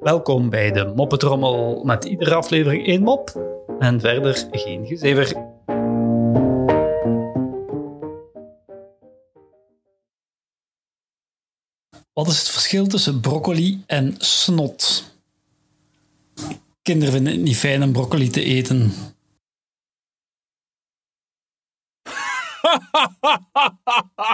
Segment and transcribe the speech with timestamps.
[0.00, 3.30] Welkom bij de Moppetrommel met iedere aflevering één mop
[3.78, 5.52] en verder geen gezever.
[12.12, 15.04] Wat is het verschil tussen broccoli en snot?
[16.82, 18.92] Kinderen vinden het niet fijn om broccoli te eten.